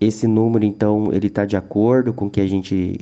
[0.00, 3.00] Esse número, então, ele está de acordo com o que a gente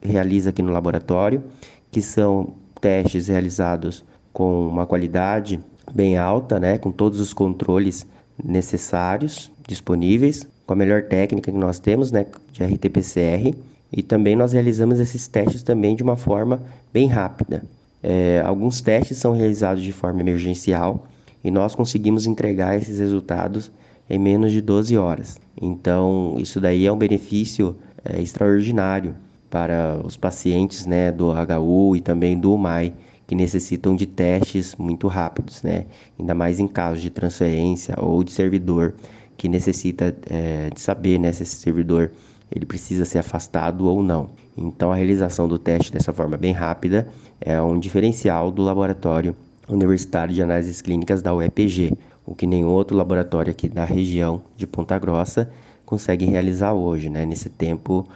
[0.00, 1.42] realiza aqui no laboratório,
[1.90, 5.60] que são testes realizados com uma qualidade
[5.92, 8.06] bem alta, né, com todos os controles
[8.42, 13.54] necessários disponíveis, com a melhor técnica que nós temos, né, de RT-PCR,
[13.92, 16.60] e também nós realizamos esses testes também de uma forma
[16.92, 17.62] bem rápida.
[18.02, 21.06] É, alguns testes são realizados de forma emergencial
[21.42, 23.70] e nós conseguimos entregar esses resultados
[24.08, 25.38] em menos de 12 horas.
[25.60, 29.14] Então, isso daí é um benefício é, extraordinário
[29.50, 32.92] para os pacientes né, do HU e também do UMAI,
[33.26, 35.86] que necessitam de testes muito rápidos, né?
[36.18, 38.94] ainda mais em casos de transferência ou de servidor
[39.36, 42.12] que necessita é, de saber né, se esse servidor
[42.54, 44.30] ele precisa ser afastado ou não.
[44.56, 47.08] Então, a realização do teste dessa forma bem rápida
[47.40, 49.36] é um diferencial do laboratório
[49.68, 51.92] universitário de análises clínicas da UEPG,
[52.26, 55.48] o que nenhum outro laboratório aqui da região de Ponta Grossa
[55.84, 57.24] consegue realizar hoje, né?
[57.24, 58.06] nesse tempo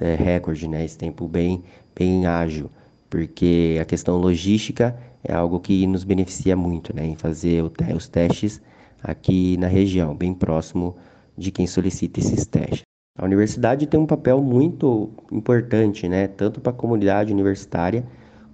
[0.00, 0.84] é, recorde, né?
[0.84, 1.62] esse tempo bem,
[1.94, 2.70] bem ágil,
[3.10, 7.06] porque a questão logística é algo que nos beneficia muito né?
[7.06, 7.62] em fazer
[7.94, 8.60] os testes
[9.02, 10.96] aqui na região, bem próximo
[11.36, 12.82] de quem solicita esses testes.
[13.16, 18.04] A universidade tem um papel muito importante, né, tanto para a comunidade universitária,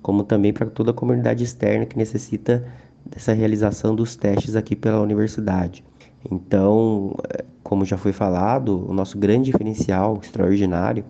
[0.01, 2.67] como também para toda a comunidade externa que necessita
[3.05, 5.85] dessa realização dos testes aqui pela universidade.
[6.31, 11.05] Então, eh, como já foi falado, o nosso grande diferencial extraordinário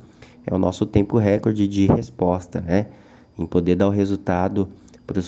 [0.46, 2.86] é o nosso tempo recorde de resposta, né?
[3.38, 4.68] Em poder dar o resultado
[5.06, 5.18] para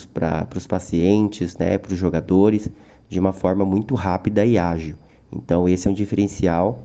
[0.57, 2.69] os pacientes, né, para os jogadores,
[3.09, 4.97] de uma forma muito rápida e ágil.
[5.31, 6.83] Então, esse é um diferencial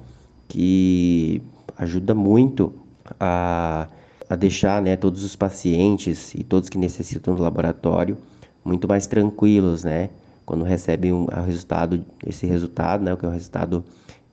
[0.48, 1.42] que
[1.78, 2.74] ajuda muito
[3.20, 3.88] a,
[4.30, 8.18] a deixar né, todos os pacientes e todos que necessitam do laboratório
[8.64, 10.10] muito mais tranquilos, né?
[10.46, 13.84] Quando recebem um, resultado, esse resultado, né, que é um resultado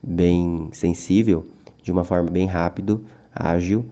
[0.02, 1.46] bem sensível,
[1.82, 3.04] de uma forma bem rápido,
[3.34, 3.84] ágil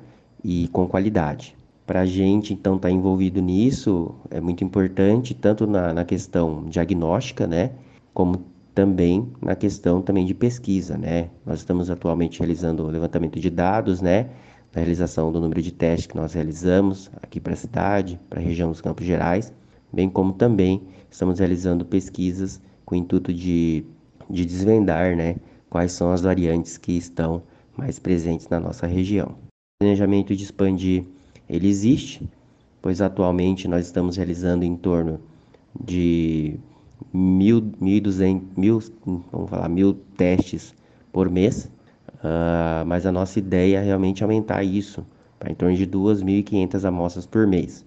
[0.42, 1.56] e com qualidade.
[1.86, 6.64] Para a gente, então, estar tá envolvido nisso é muito importante, tanto na, na questão
[6.68, 7.72] diagnóstica, né,
[8.12, 8.44] como
[8.76, 11.30] também na questão também de pesquisa, né?
[11.46, 14.28] Nós estamos atualmente realizando o levantamento de dados, né?
[14.74, 18.42] Na realização do número de testes que nós realizamos aqui para a cidade, para a
[18.42, 19.50] região dos Campos Gerais,
[19.92, 23.84] bem como também estamos realizando pesquisas com o intuito de,
[24.28, 25.36] de desvendar, né?
[25.68, 27.42] Quais são as variantes que estão
[27.76, 29.28] mais presentes na nossa região.
[29.28, 31.04] O planejamento de expandir,
[31.48, 32.28] ele existe,
[32.80, 35.20] pois atualmente nós estamos realizando em torno
[35.78, 36.58] de
[37.12, 38.82] mil, mil, duzentos, mil,
[39.30, 40.74] vamos falar, mil testes
[41.12, 41.70] por mês,
[42.14, 45.04] uh, mas a nossa ideia é realmente aumentar isso
[45.38, 47.84] para em torno de 2.500 amostras por mês.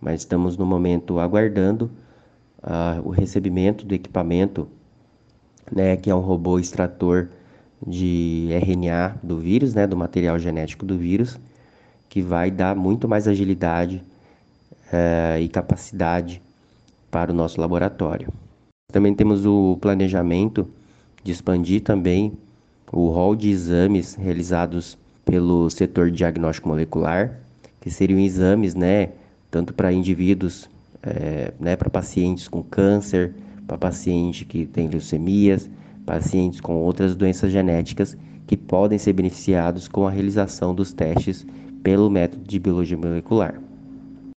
[0.00, 1.90] Mas estamos no momento aguardando
[2.62, 4.68] uh, o recebimento do equipamento,
[5.70, 7.28] né, que é um robô extrator
[7.86, 11.38] de RNA do vírus, né, do material genético do vírus,
[12.08, 14.02] que vai dar muito mais agilidade
[14.92, 16.40] uh, e capacidade
[17.10, 18.32] para o nosso laboratório.
[18.92, 20.68] Também temos o planejamento
[21.22, 22.32] de expandir também
[22.92, 27.40] o rol de exames realizados pelo setor diagnóstico molecular,
[27.80, 29.10] que seriam exames, né,
[29.50, 30.68] tanto para indivíduos,
[31.02, 33.34] é, né, para pacientes com câncer,
[33.66, 35.68] para pacientes que têm leucemias,
[36.04, 41.44] pacientes com outras doenças genéticas que podem ser beneficiados com a realização dos testes
[41.82, 43.65] pelo método de biologia molecular.